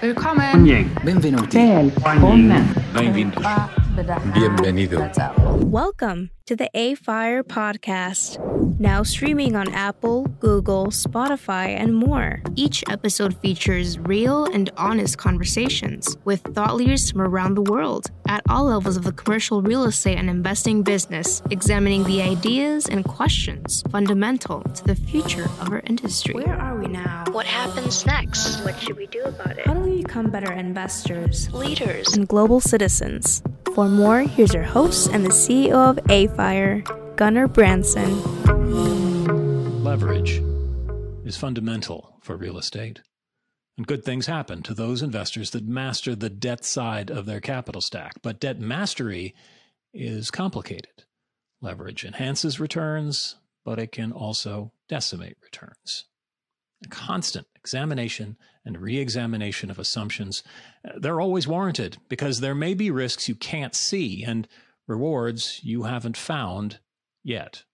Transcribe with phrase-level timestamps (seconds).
[0.00, 0.64] Willkommen.
[0.64, 0.86] Benvenuti.
[1.04, 1.56] Benvenuti.
[1.56, 2.62] Benvenuti.
[2.94, 3.79] Benvenuti.
[4.00, 4.98] Bienvenido.
[5.66, 8.40] Welcome to the AFIRE podcast,
[8.80, 12.40] now streaming on Apple, Google, Spotify, and more.
[12.56, 18.42] Each episode features real and honest conversations with thought leaders from around the world at
[18.48, 23.84] all levels of the commercial real estate and investing business, examining the ideas and questions
[23.90, 26.32] fundamental to the future of our industry.
[26.32, 27.24] Where are we now?
[27.32, 28.64] What happens next?
[28.64, 29.66] What should we do about it?
[29.66, 33.42] How do we become better investors, leaders, and global citizens?
[33.74, 36.82] For more, here's your host and the CEO of AFIRE,
[37.14, 38.20] Gunnar Branson.
[39.84, 40.42] Leverage
[41.24, 43.00] is fundamental for real estate.
[43.78, 47.80] And good things happen to those investors that master the debt side of their capital
[47.80, 48.14] stack.
[48.22, 49.36] But debt mastery
[49.94, 51.04] is complicated.
[51.60, 56.06] Leverage enhances returns, but it can also decimate returns.
[56.84, 60.42] A constant examination and re examination of assumptions,
[60.84, 64.48] uh, they're always warranted because there may be risks you can't see and
[64.86, 66.80] rewards you haven't found
[67.22, 67.64] yet.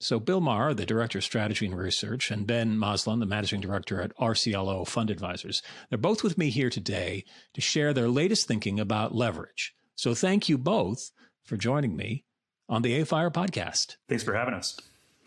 [0.00, 4.00] So, Bill Maher, the Director of Strategy and Research, and Ben Maslan, the Managing Director
[4.00, 8.78] at RCLCO Fund Advisors, they're both with me here today to share their latest thinking
[8.78, 9.74] about leverage.
[9.96, 11.10] So, thank you both
[11.42, 12.24] for joining me
[12.68, 13.96] on the AFIRE podcast.
[14.08, 14.78] Thanks for having us.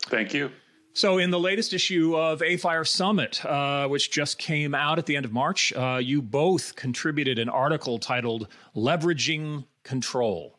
[0.06, 0.50] Thank you.
[0.94, 5.16] So, in the latest issue of AFIRE Summit, uh, which just came out at the
[5.16, 10.58] end of March, uh, you both contributed an article titled Leveraging Control.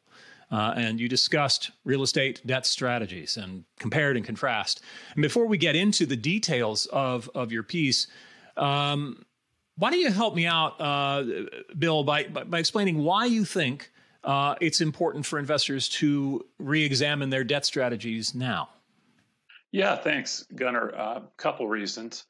[0.52, 4.81] Uh, and you discussed real estate debt strategies and compared and contrast.
[5.14, 8.08] And before we get into the details of, of your piece,
[8.58, 9.23] um,
[9.78, 11.23] why don't you help me out, uh,
[11.78, 13.92] Bill, by, by explaining why you think
[14.23, 18.70] uh, it's important for investors to re examine their debt strategies now?
[19.73, 20.89] Yeah, thanks, Gunnar.
[20.89, 22.25] A uh, couple reasons.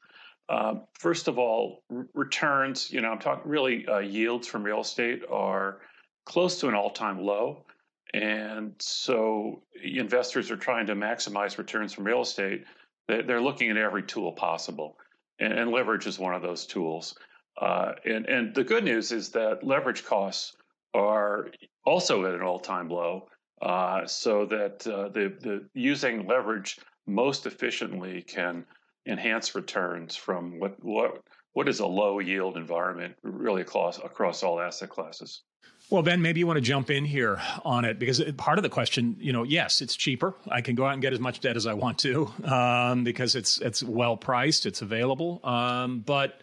[0.48, 4.80] Uh, first of all, r- returns, you know, I'm talking really uh, yields from real
[4.80, 5.80] estate are
[6.24, 7.66] close to an all time low.
[8.14, 12.64] And so investors are trying to maximize returns from real estate.
[13.08, 14.96] They're looking at every tool possible,
[15.38, 17.14] and, and leverage is one of those tools.
[17.60, 20.56] Uh, and, and the good news is that leverage costs
[20.94, 21.48] are
[21.84, 23.28] also at an all-time low,
[23.60, 28.64] uh, so that uh, the, the using leverage most efficiently can
[29.06, 31.20] enhance returns from what what
[31.52, 35.42] what is a low yield environment really across across all asset classes.
[35.90, 38.70] Well, Ben, maybe you want to jump in here on it because part of the
[38.70, 40.34] question, you know, yes, it's cheaper.
[40.48, 43.34] I can go out and get as much debt as I want to um, because
[43.34, 45.40] it's it's well priced, it's available.
[45.44, 46.40] Um, but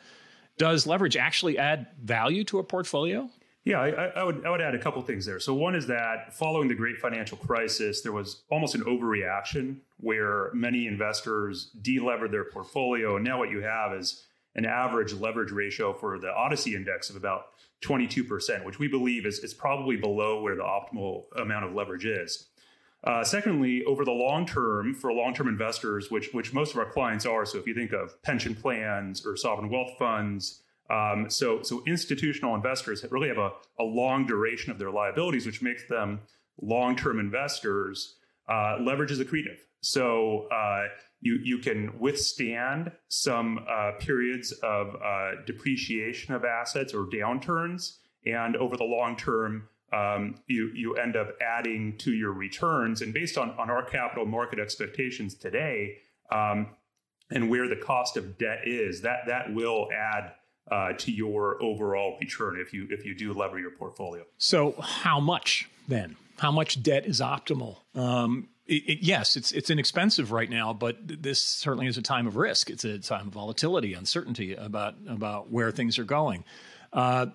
[0.58, 3.30] does leverage actually add value to a portfolio?
[3.64, 5.40] Yeah, I, I, would I would add a couple things there.
[5.40, 10.50] So one is that following the great financial crisis, there was almost an overreaction where
[10.54, 15.94] many investors delevered their portfolio, and now what you have is an average leverage ratio
[15.94, 17.50] for the ODCE index of about
[17.84, 22.48] 22%, which we believe is, is probably below where the optimal amount of leverage is.
[23.04, 26.92] Uh, secondly, over the long term, for long term investors, which which most of our
[26.92, 31.62] clients are, so if you think of pension plans or sovereign wealth funds, um, so,
[31.62, 36.22] so institutional investors really have a, a long duration of their liabilities, which makes them
[36.62, 38.16] long-term investors.
[38.50, 40.88] Uh, leverage is accretive, so uh,
[41.22, 48.58] you you can withstand some uh, periods of uh, depreciation of assets or downturns, and
[48.58, 53.02] over the long term, um, you you end up adding to your returns.
[53.02, 55.98] And based on on our capital market expectations today,
[56.32, 56.68] um,
[57.30, 60.34] and where the cost of debt is, that that will add
[60.70, 64.24] uh, to your overall return if you if you do lever your portfolio.
[64.38, 66.16] So, how much then?
[66.40, 67.78] How much debt is optimal?
[67.94, 72.28] Um, it, it, yes, it's it's inexpensive right now, but this certainly is a time
[72.28, 72.70] of risk.
[72.70, 76.44] It's a time of volatility, uncertainty about about where things are going.
[76.94, 77.28] Uh,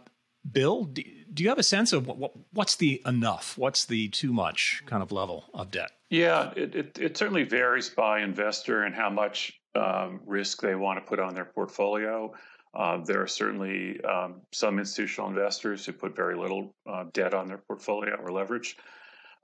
[0.50, 3.58] Bill, do, do, you have a sense of what, what, what's the enough?
[3.58, 5.90] What's the too much kind of level of debt?
[6.10, 11.02] Yeah, it, it, it certainly varies by investor and how much um, risk they want
[11.02, 12.32] to put on their portfolio.
[12.76, 17.48] Uh, there are certainly um, some institutional investors who put very little uh, debt on
[17.48, 18.76] their portfolio or leverage.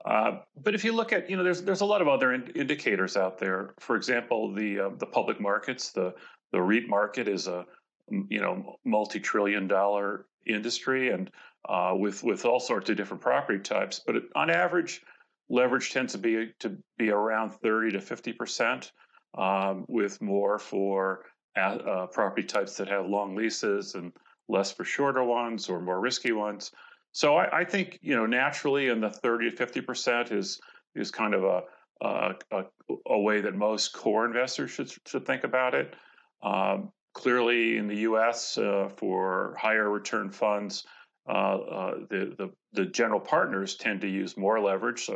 [0.05, 2.51] Uh, but if you look at, you know, there's there's a lot of other in-
[2.55, 3.73] indicators out there.
[3.79, 6.13] For example, the uh, the public markets, the
[6.51, 7.65] the REIT market is a
[8.09, 11.31] you know multi-trillion dollar industry, and
[11.67, 13.99] uh, with with all sorts of different property types.
[14.05, 15.01] But on average,
[15.49, 18.91] leverage tends to be to be around 30 to 50 percent,
[19.35, 21.21] um, with more for
[21.55, 24.11] uh, property types that have long leases and
[24.49, 26.71] less for shorter ones or more risky ones.
[27.11, 30.59] So I, I think you know naturally, in the thirty to fifty percent is
[30.95, 31.61] is kind of a,
[32.01, 32.63] a, a,
[33.07, 35.95] a way that most core investors should should think about it.
[36.41, 40.85] Um, clearly, in the U.S., uh, for higher return funds,
[41.27, 45.09] uh, uh, the, the, the general partners tend to use more leverage,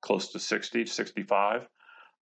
[0.00, 1.68] close to 60, 65.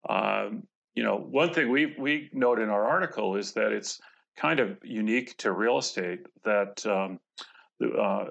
[0.09, 0.65] Um,
[0.95, 4.01] you know, one thing we we note in our article is that it's
[4.37, 7.19] kind of unique to real estate that um,
[7.99, 8.27] uh,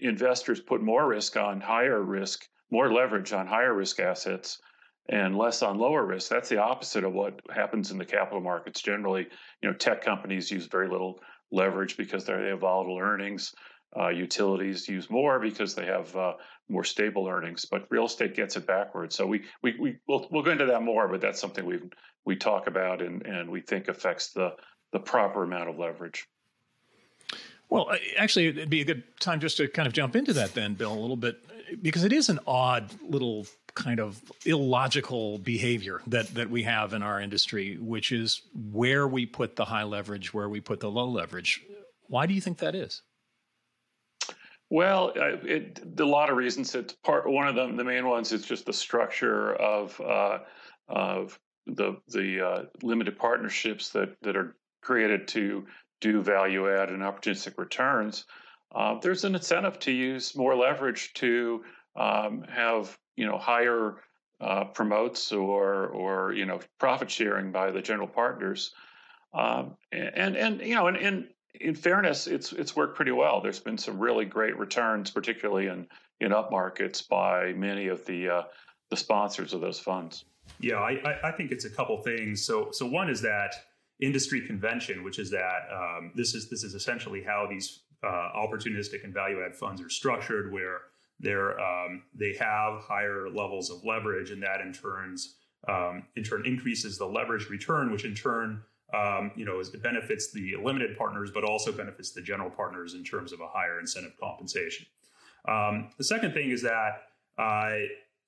[0.00, 4.60] investors put more risk on higher risk, more leverage on higher risk assets,
[5.08, 6.30] and less on lower risk.
[6.30, 9.26] That's the opposite of what happens in the capital markets generally.
[9.62, 11.20] You know, tech companies use very little
[11.50, 13.54] leverage because they have volatile earnings.
[13.94, 16.32] Uh, utilities use more because they have uh,
[16.68, 19.14] more stable earnings, but real estate gets it backwards.
[19.14, 21.78] So we we we we'll, we'll go into that more, but that's something we
[22.24, 24.54] we talk about and and we think affects the
[24.92, 26.26] the proper amount of leverage.
[27.68, 30.74] Well, actually, it'd be a good time just to kind of jump into that then,
[30.74, 31.38] Bill, a little bit,
[31.80, 37.02] because it is an odd little kind of illogical behavior that that we have in
[37.02, 38.42] our industry, which is
[38.72, 41.62] where we put the high leverage, where we put the low leverage.
[42.08, 43.02] Why do you think that is?
[44.72, 46.74] Well, it, a lot of reasons.
[46.74, 47.76] It's part one of them.
[47.76, 50.38] The main ones is just the structure of uh,
[50.88, 55.66] of the the uh, limited partnerships that that are created to
[56.00, 58.24] do value add and opportunistic returns.
[58.74, 61.62] Uh, there's an incentive to use more leverage to
[61.94, 63.96] um, have you know higher
[64.40, 68.72] uh, promotes or or you know profit sharing by the general partners.
[69.34, 71.28] Um, and and you know and, and
[71.60, 73.40] in fairness, it's it's worked pretty well.
[73.40, 75.86] There's been some really great returns, particularly in
[76.20, 78.42] in up markets, by many of the uh,
[78.90, 80.24] the sponsors of those funds.
[80.60, 82.44] Yeah, I, I think it's a couple things.
[82.44, 83.54] So so one is that
[84.00, 89.04] industry convention, which is that um, this is this is essentially how these uh, opportunistic
[89.04, 90.80] and value add funds are structured, where
[91.20, 95.36] they're um, they have higher levels of leverage, and that in turns
[95.68, 98.62] um, in turn increases the leverage return, which in turn
[98.94, 103.04] um, you know, it benefits the limited partners, but also benefits the general partners in
[103.04, 104.86] terms of a higher incentive compensation.
[105.48, 107.02] Um, the second thing is that
[107.38, 107.72] uh,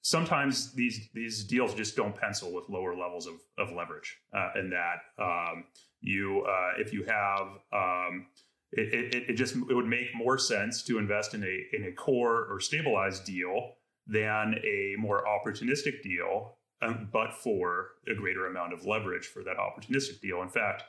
[0.02, 4.72] sometimes these these deals just don't pencil with lower levels of, of leverage, uh, and
[4.72, 5.64] that um,
[6.00, 8.26] you uh, if you have um,
[8.72, 11.92] it, it, it, just it would make more sense to invest in a in a
[11.92, 13.74] core or stabilized deal
[14.06, 19.56] than a more opportunistic deal um, but for a greater amount of leverage for that
[19.56, 20.42] opportunistic deal.
[20.42, 20.84] In fact,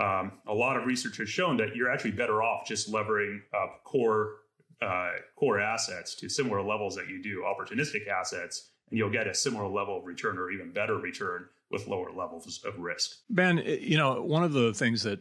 [0.00, 3.82] um, a lot of research has shown that you're actually better off just levering up
[3.84, 4.36] core
[4.80, 9.34] uh, core assets to similar levels that you do opportunistic assets, and you'll get a
[9.34, 13.16] similar level of return or even better return with lower levels of risk.
[13.28, 15.20] Ben, you know, one of the things that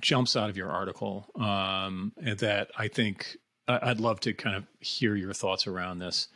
[0.00, 3.36] jumps out of your article um, that I think
[3.66, 6.28] I'd love to kind of hear your thoughts around this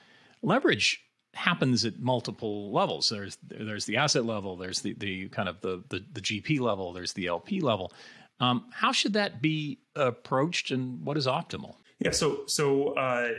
[0.43, 1.06] leverage
[1.37, 3.09] happens at multiple levels.
[3.09, 6.93] There's there's the asset level, there's the the kind of the the, the GP level,
[6.93, 7.93] there's the LP level.
[8.41, 11.77] Um, how should that be approached, and what is optimal?
[12.01, 13.31] Yeah, so so uh,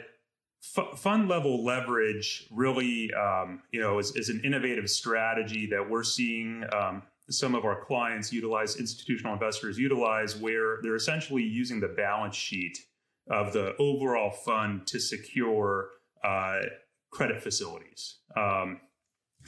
[0.95, 6.63] fund level leverage really, um, you know, is, is, an innovative strategy that we're seeing
[6.73, 12.35] um, some of our clients utilize, institutional investors utilize, where they're essentially using the balance
[12.35, 12.77] sheet
[13.29, 15.89] of the overall fund to secure
[16.23, 16.59] uh,
[17.09, 18.17] credit facilities.
[18.35, 18.81] Um,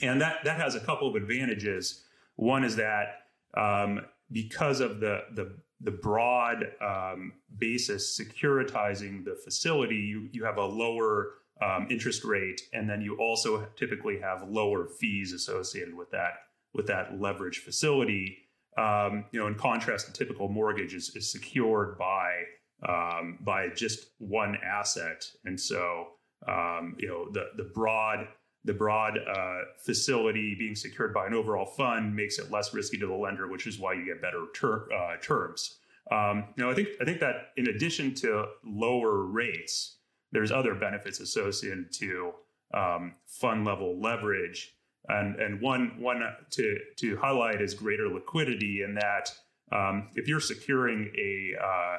[0.02, 2.04] and that, that has a couple of advantages.
[2.36, 3.22] One is that
[3.56, 4.00] um,
[4.32, 10.64] because of the, the, the broad um, basis securitizing the facility, you, you have a
[10.64, 16.32] lower um, interest rate, and then you also typically have lower fees associated with that
[16.72, 18.38] with that leverage facility.
[18.78, 22.44] Um, you know, in contrast, the typical mortgage is, is secured by
[22.88, 26.08] um, by just one asset, and so
[26.48, 28.26] um, you know, the the broad
[28.64, 33.06] the broad uh, facility being secured by an overall fund makes it less risky to
[33.06, 35.78] the lender, which is why you get better ter- uh, terms.
[36.10, 39.96] Um, know, I think I think that in addition to lower rates,
[40.32, 42.32] there's other benefits associated to
[42.74, 44.74] um, fund level leverage,
[45.08, 49.32] and and one one to to highlight is greater liquidity in that
[49.72, 51.96] um, if you're securing a uh,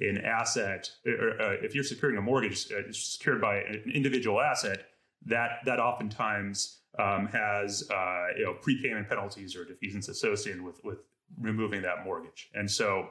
[0.00, 4.86] an asset, or, uh, if you're securing a mortgage uh, secured by an individual asset,
[5.26, 10.98] that that oftentimes um, has uh, you know prepayment penalties or defeasance associated with with
[11.38, 13.08] removing that mortgage, and so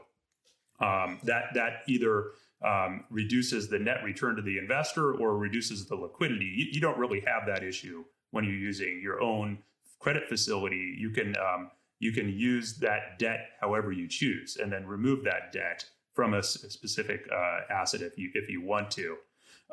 [0.79, 2.31] um, that that either
[2.63, 6.45] um, reduces the net return to the investor or reduces the liquidity.
[6.45, 9.59] You, you, don't really have that issue when you're using your own
[9.99, 10.95] credit facility.
[10.97, 15.51] You can um, you can use that debt however you choose, and then remove that
[15.51, 19.17] debt from a, specific uh, asset if you if you want to.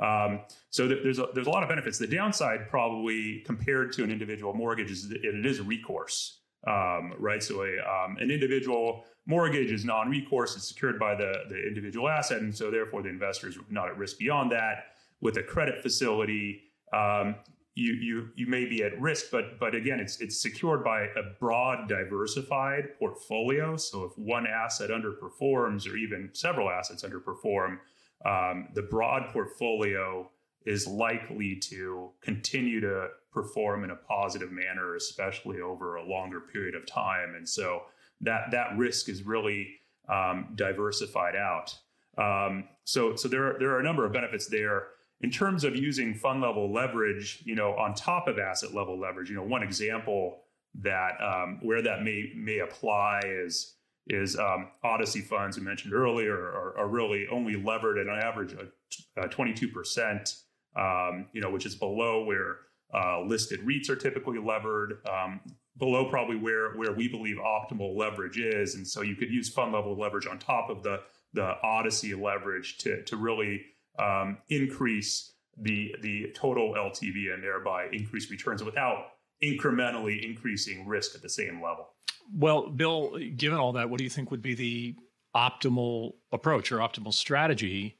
[0.00, 1.98] Um, so th- there's a, there's a lot of benefits.
[1.98, 6.38] The downside, probably compared to an individual mortgage, is that it is recourse.
[6.66, 7.42] um, right?
[7.42, 12.40] So a, um, an individual mortgage is non-recourse; it's secured by the the individual asset,
[12.40, 14.84] and so therefore the investor is not at risk beyond that.
[15.20, 16.62] With a credit facility,
[16.94, 17.34] um,
[17.74, 21.22] you you you may be at risk, but but again, it's it's secured by a
[21.38, 23.76] broad, diversified portfolio.
[23.76, 27.78] So if one asset underperforms, or even several assets underperform,
[28.24, 30.28] um, the broad portfolio
[30.66, 36.74] is likely to continue to perform in a positive manner, especially over a longer period
[36.74, 37.34] of time.
[37.34, 37.82] And so
[38.20, 39.68] that that risk is really
[40.08, 41.74] um, diversified out.
[42.18, 44.88] Um, so so there are, there are a number of benefits there.
[45.22, 49.28] In terms of using fund level leverage, you know, on top of asset level leverage,
[49.28, 50.44] you know, one example
[50.82, 53.74] that um, where that may may apply is
[54.06, 58.54] is um, ODCE funds we mentioned earlier are, are, really only levered at an average
[58.54, 60.36] of twenty two percent,
[60.76, 62.58] um, you know, which is below where
[62.94, 65.40] uh, listed REITs are typically levered, um,
[65.76, 69.72] below probably where where we believe optimal leverage is, and so you could use fund
[69.72, 71.00] level leverage on top of the
[71.32, 73.62] the ODCE leverage to to really
[73.98, 79.06] um, increase the the total LTV and thereby increase returns without
[79.42, 81.88] incrementally increasing risk at the same level.
[82.32, 84.94] Well, Bill, given all that, what do you think would be the
[85.34, 87.96] optimal approach or optimal strategy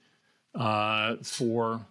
[0.55, 1.87] uh, for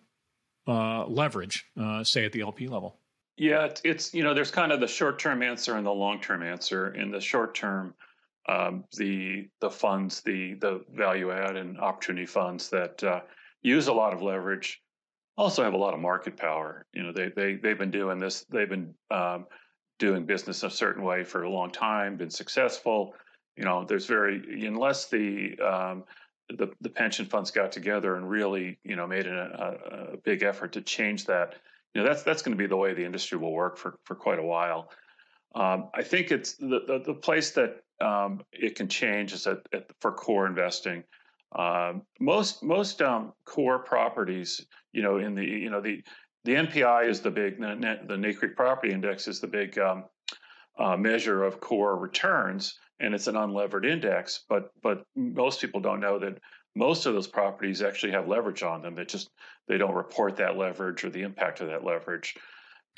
[0.68, 2.98] uh, leverage, uh, say at the LP level?
[3.38, 6.20] Yeah, it's, it's, you know there's kind of the short term answer and the long
[6.20, 6.94] term answer.
[6.94, 7.94] In the short term,
[8.48, 13.22] um, the the funds, the the value add and opportunity funds that uh,
[13.62, 14.82] use a lot of leverage
[15.40, 16.86] also have a lot of market power.
[16.94, 18.46] You know, they they they've been doing this.
[18.50, 19.48] They've been um,
[19.98, 23.16] doing business a certain way for a long time, been successful.
[23.56, 26.04] You know, there's very unless the um,
[26.50, 30.74] the, the pension funds got together and really, you know, made a, a, big effort
[30.74, 31.54] to change that.
[31.94, 34.16] You know, that's that's going to be the way the industry will work for for
[34.16, 34.90] quite a while.
[35.56, 39.60] Um, I think it's the, the, the place that um, it can change is at,
[39.74, 41.04] at, for core investing.
[41.56, 46.04] Um, most most um, core properties, you know, in the you know the
[46.46, 50.06] the NPI is the big the NCREIF Property Index is the big um,
[50.78, 54.46] uh, measure of core returns, and it's an unlevered index.
[54.48, 56.40] But but most people don't know that
[56.76, 58.96] most of those properties actually have leverage on them.
[58.96, 59.30] They just
[59.68, 62.36] they don't report that leverage or the impact of that leverage.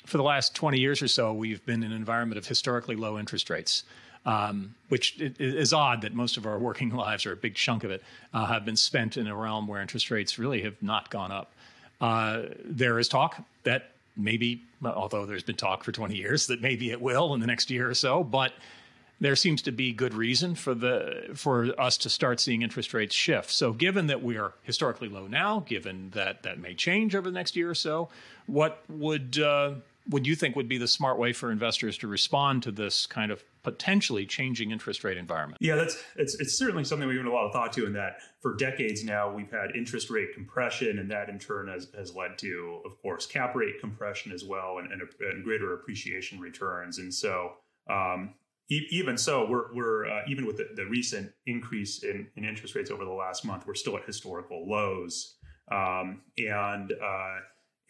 [0.05, 3.17] For the last twenty years or so, we've been in an environment of historically low
[3.19, 3.83] interest rates.
[4.23, 7.89] Um, which is odd that most of our working lives, or a big chunk of
[7.89, 8.03] it,
[8.35, 11.51] uh, have been spent in a realm where interest rates really have not gone up.
[11.99, 16.91] Uh, there is talk that maybe, although there's been talk for 20 years, that maybe
[16.91, 18.53] it will in the next year or so, but
[19.19, 23.15] there seems to be good reason for the for us to start seeing interest rates
[23.15, 23.51] shift.
[23.51, 27.33] So, given that we are historically low now, given that that may change over the
[27.33, 28.09] next year or so,
[28.47, 29.75] what would uh,
[30.09, 33.31] would you think would be the smart way for investors to respond to this kind
[33.31, 35.57] of potentially changing interest rate environment?
[35.61, 37.85] Yeah, that's it's it's certainly something we've given a lot of thought to.
[37.85, 41.87] In that, for decades now, we've had interest rate compression, and that in turn has,
[41.95, 46.39] has led to, of course, cap rate compression as well, and, and, and greater appreciation
[46.39, 46.97] returns.
[46.97, 47.53] And so,
[47.89, 48.33] um,
[48.69, 52.75] e- even so, we're we're uh, even with the, the recent increase in, in interest
[52.75, 55.35] rates over the last month, we're still at historical lows.
[55.71, 57.37] Um, and uh,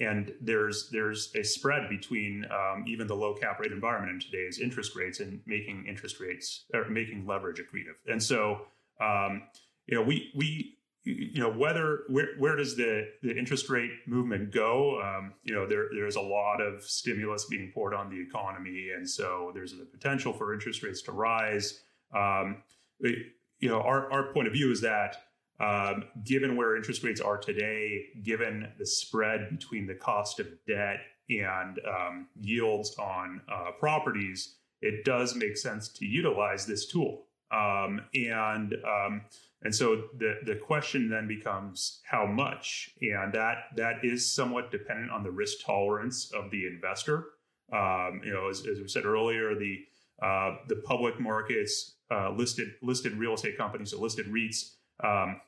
[0.01, 4.59] and there's there's a spread between um, even the low cap rate environment in today's
[4.59, 7.95] interest rates and making interest rates or making leverage accretive.
[8.11, 8.61] And so,
[8.99, 9.43] um,
[9.85, 14.51] you know, we we you know whether where where does the the interest rate movement
[14.51, 15.01] go?
[15.01, 19.07] Um, you know, there there's a lot of stimulus being poured on the economy, and
[19.07, 21.81] so there's the potential for interest rates to rise.
[22.15, 22.63] Um,
[22.99, 25.17] you know, our our point of view is that
[25.61, 31.01] um, given where interest rates are today, given the spread between the cost of debt
[31.29, 37.27] and um, yields on uh, properties, it does make sense to utilize this tool.
[37.51, 39.21] Um, and um,
[39.61, 45.11] and so the the question then becomes how much, and that that is somewhat dependent
[45.11, 47.25] on the risk tolerance of the investor.
[47.71, 49.79] Um, you know, as, as we said earlier, the
[50.23, 55.41] uh, the public markets, uh, listed listed real estate companies, so listed REITs, um,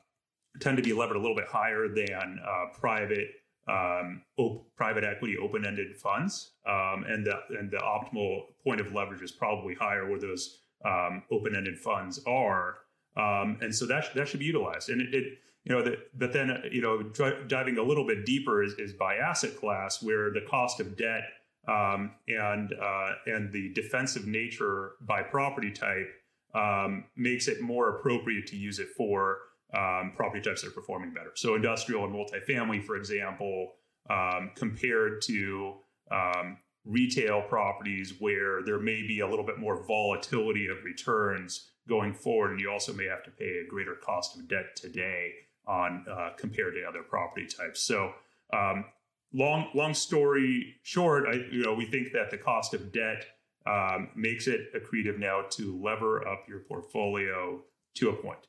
[0.60, 3.28] tend to be levered a little bit higher than uh, private
[3.66, 9.22] um, op- private equity open-ended funds, um, and the and the optimal point of leverage
[9.22, 12.78] is probably higher where those um, open-ended funds are,
[13.16, 14.90] um, and so that sh- that should be utilized.
[14.90, 15.24] And it, it
[15.64, 17.02] you know, the, but then you know,
[17.48, 21.22] diving a little bit deeper is, is by asset class, where the cost of debt
[21.66, 26.08] um, and uh, and the defensive nature by property type
[26.54, 29.38] um, makes it more appropriate to use it for
[29.74, 31.32] um, property types that are performing better.
[31.34, 33.72] So industrial and multifamily, for example,
[34.08, 35.74] um, compared to
[36.10, 42.14] um, retail properties where there may be a little bit more volatility of returns going
[42.14, 45.32] forward, and you also may have to pay a greater cost of debt today
[45.66, 47.82] on uh, compared to other property types.
[47.82, 48.12] So,
[48.52, 48.84] um,
[49.32, 53.24] long long story short, I, you know we think that the cost of debt
[53.66, 57.62] um, makes it accretive now to lever up your portfolio
[57.96, 58.46] to a point.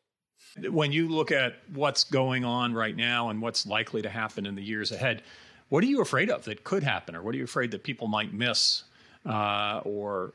[0.69, 4.55] When you look at what's going on right now and what's likely to happen in
[4.55, 5.21] the years ahead,
[5.69, 8.07] what are you afraid of that could happen, or what are you afraid that people
[8.07, 8.83] might miss,
[9.25, 10.33] uh, or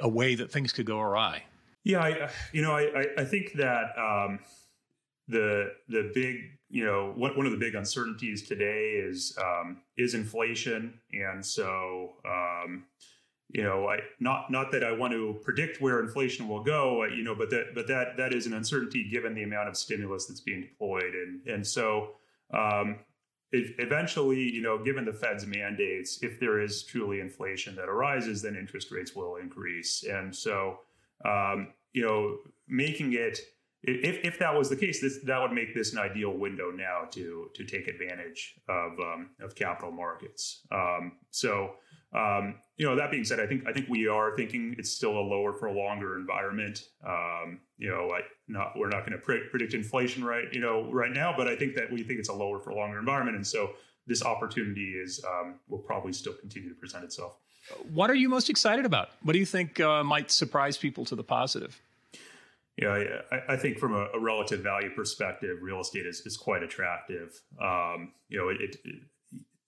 [0.00, 1.42] a way that things could go awry?
[1.82, 4.38] Yeah, I, you know, I, I think that um,
[5.28, 6.36] the the big,
[6.70, 12.14] you know, what, one of the big uncertainties today is um, is inflation, and so
[12.24, 12.84] um,
[13.54, 17.22] you know, I not not that I want to predict where inflation will go, you
[17.22, 20.40] know, but that but that that is an uncertainty given the amount of stimulus that's
[20.40, 22.14] being deployed, and and so
[22.52, 22.98] um,
[23.52, 28.42] if eventually, you know, given the Fed's mandates, if there is truly inflation that arises,
[28.42, 30.02] then interest rates will increase.
[30.02, 30.80] And so,
[31.24, 33.38] um, you know, making it
[33.86, 37.02] if, if that was the case, this that would make this an ideal window now
[37.12, 40.66] to to take advantage of um, of capital markets.
[40.72, 41.74] Um, so,
[42.14, 45.18] um, you know, that being said, I think I think we are thinking it's still
[45.18, 46.80] a lower for longer environment.
[47.06, 50.90] Um, you know, like not we're not going to pre- predict inflation right you know
[50.90, 53.46] right now, but I think that we think it's a lower for longer environment, and
[53.46, 53.70] so
[54.06, 57.36] this opportunity is um, will probably still continue to present itself.
[57.92, 59.10] What are you most excited about?
[59.22, 61.80] What do you think uh, might surprise people to the positive?
[62.76, 66.64] Yeah, I, I think from a, a, relative value perspective, real estate is, is quite
[66.64, 67.40] attractive.
[67.62, 68.94] Um, you know, it, it,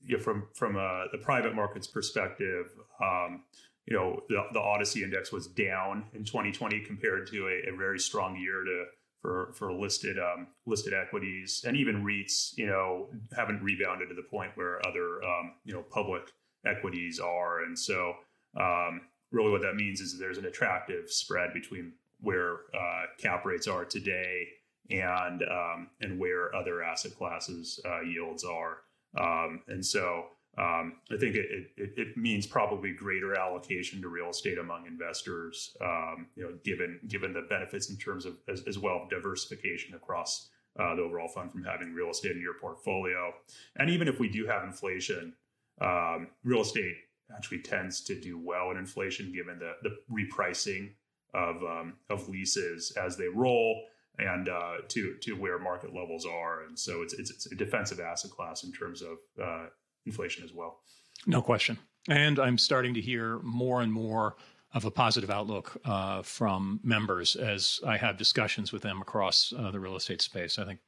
[0.06, 2.66] you know, from from a, the private markets perspective,
[3.02, 3.42] um,
[3.86, 7.98] you know, the, the ODCE Index was down in 2020 compared to a, a very
[7.98, 8.84] strong year to
[9.20, 12.56] for for listed um, listed equities and even REITs.
[12.56, 16.32] You know, haven't rebounded to the point where other um, you know public
[16.64, 18.14] equities are, and so
[18.56, 23.66] um, really what that means is there's an attractive spread between where uh, cap rates
[23.66, 24.48] are today
[24.90, 28.78] and um, and where other asset classes uh, yields are.
[29.18, 30.26] Um, and so
[30.58, 35.76] um, I think it, it, it, means probably greater allocation to real estate among investors,
[35.82, 40.48] um, you know, given given the benefits in terms of as, as well diversification across
[40.78, 43.32] uh, the overall fund from having real estate in your portfolio.
[43.76, 45.34] And even if we do have inflation,
[45.82, 46.94] um, real estate
[47.34, 50.92] actually tends to do well in inflation given the, the repricing
[51.34, 53.82] of um, of leases as they roll
[54.18, 56.64] and uh, to to where market levels are.
[56.64, 59.66] And so it's it's, it's a defensive asset class in terms of uh,
[60.04, 60.80] inflation as well.
[61.26, 61.78] No question.
[62.08, 64.36] And I'm starting to hear more and more
[64.76, 69.70] of a positive outlook uh, from members as I have discussions with them across uh,
[69.70, 70.58] the real estate space.
[70.58, 70.80] I think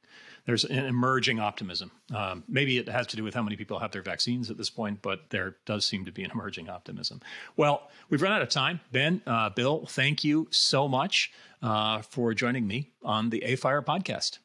[0.45, 1.89] there's an emerging optimism.
[2.13, 4.69] Um, maybe it has to do with how many people have their vaccines at this
[4.69, 7.19] point, but there does seem to be an emerging optimism.
[7.57, 8.79] Well, we've run out of time.
[8.91, 11.31] Ben, uh, Bill, thank you so much
[11.63, 14.37] uh, for joining me on the AFIRE podcast.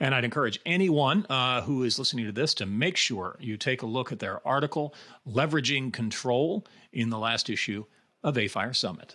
[0.00, 3.80] And I'd encourage anyone uh, who is listening to this to make sure you take
[3.80, 4.94] a look at their article,
[5.26, 7.84] Leveraging Control, in the last issue
[8.26, 9.14] of AFIRE Summit.